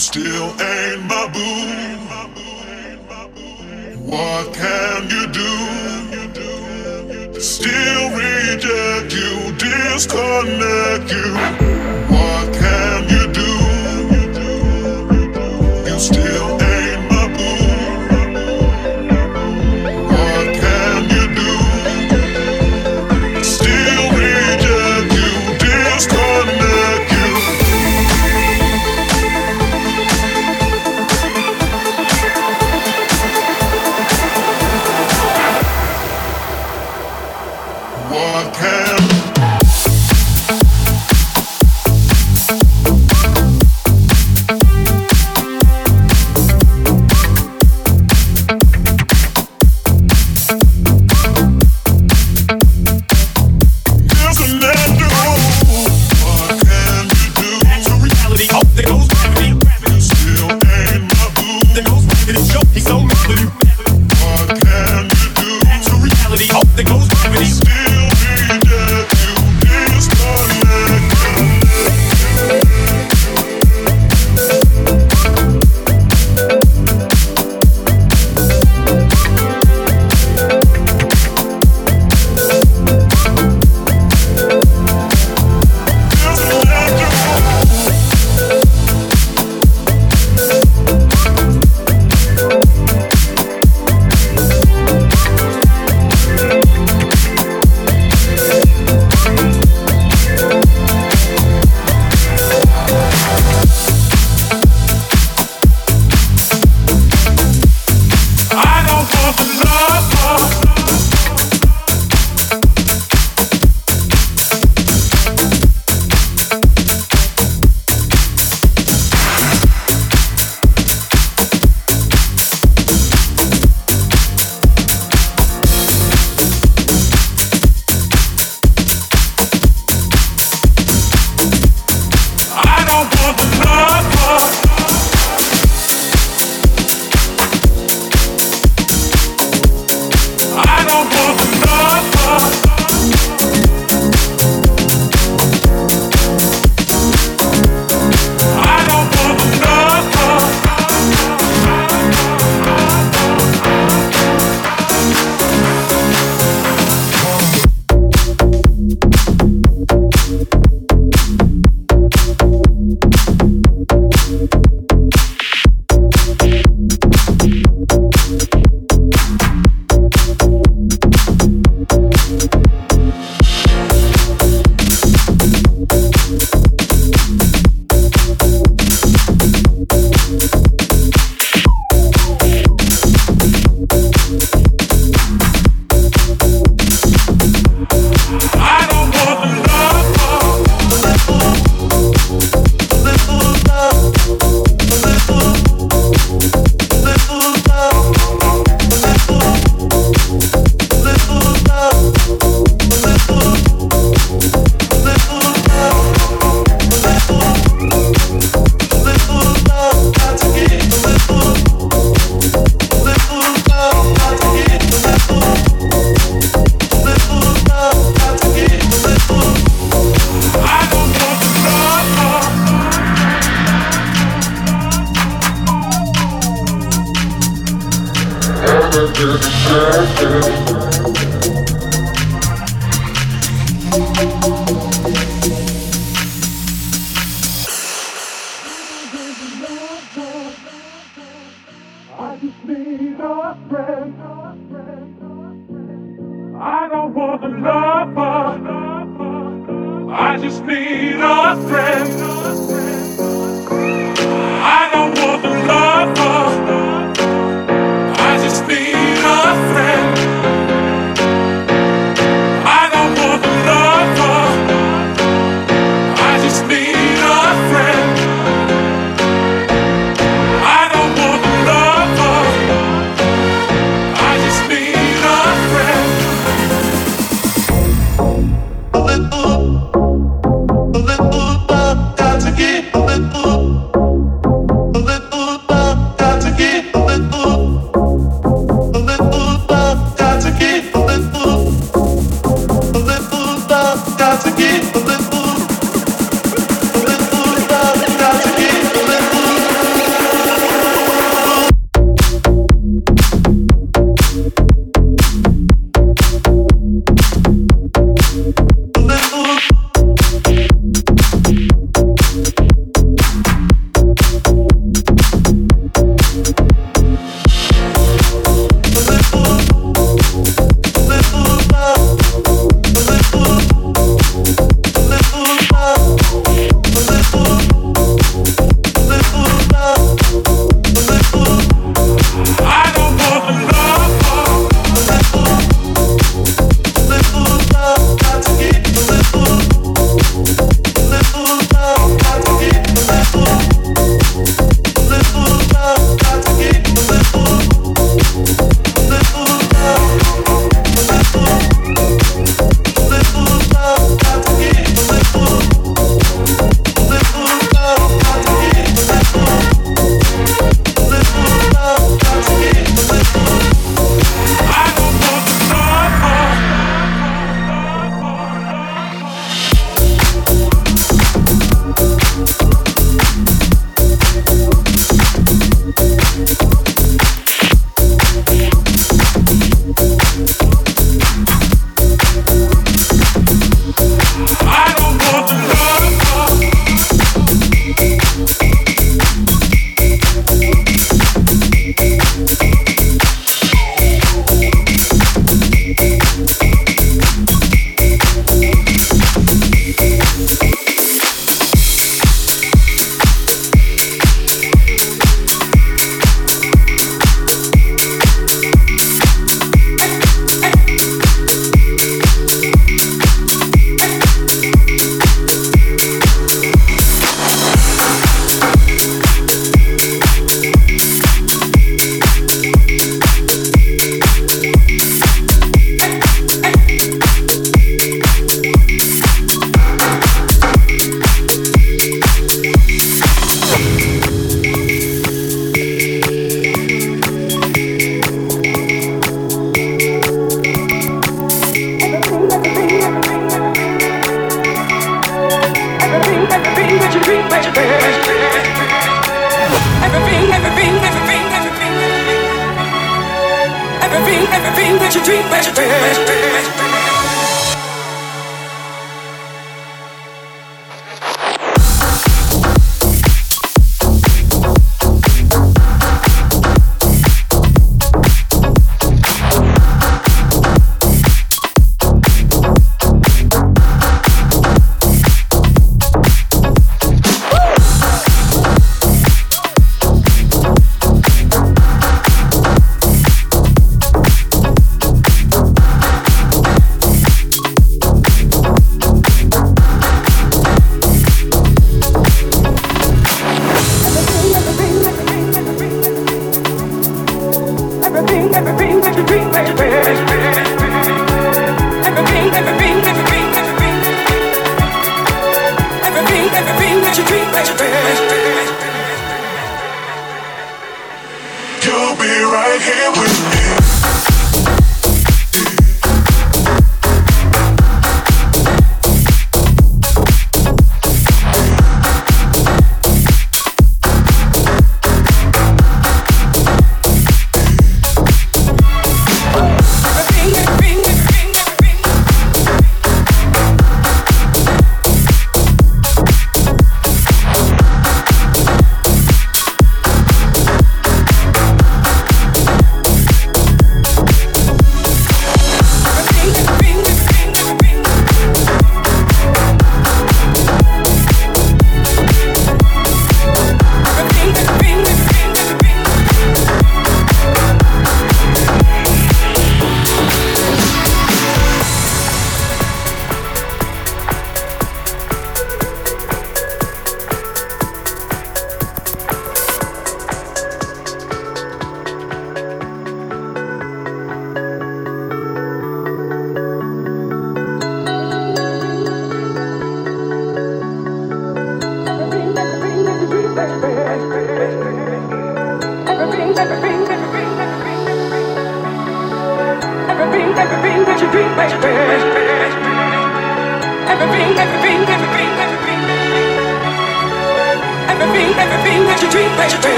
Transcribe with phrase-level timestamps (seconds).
[0.00, 2.00] still ain't my boo.
[4.10, 5.52] What can you do?
[7.38, 11.28] Still reject you, disconnect you.
[12.14, 12.29] What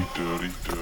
[0.00, 0.77] I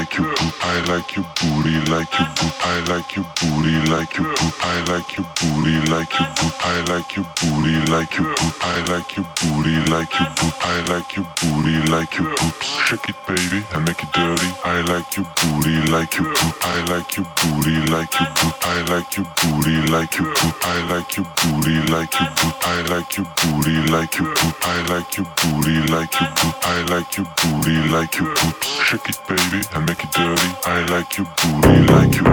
[0.00, 0.59] like you.
[0.70, 2.54] I like your booty, like your boot.
[2.62, 4.54] I like your booty, like your boot.
[4.62, 6.54] I like your booty, like your boot.
[6.62, 8.54] I like your booty, like your boot.
[8.62, 10.54] I like your booty, like your boot.
[10.62, 12.54] I like your booty, like your boot.
[12.86, 14.46] Shake it, baby, and make it dirty.
[14.62, 16.54] I like your booty, like your boot.
[16.62, 18.54] I like your booty, like your boot.
[18.62, 20.54] I like your booty, like your boot.
[20.62, 22.54] I like your booty, like your boot.
[22.62, 24.54] I like your booty, like your boot.
[24.62, 26.54] I like your booty, like your boot.
[26.62, 28.54] I like your booty, like your boot.
[28.86, 30.59] Shake it, baby, and make it dirty.
[30.64, 32.28] I like your booty, like your.
[32.28, 32.30] I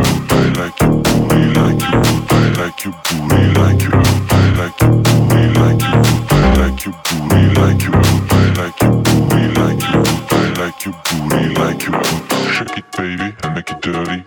[0.59, 2.03] like your booty, like your.
[2.29, 3.95] I like your booty, like your.
[3.95, 3.97] I
[4.57, 4.81] like
[6.85, 7.93] your booty, like your.
[7.93, 8.91] Booty, like your.
[10.93, 12.01] Booty, like your.
[12.01, 12.51] Booty.
[12.51, 14.23] Shake it, baby, and make it dirty.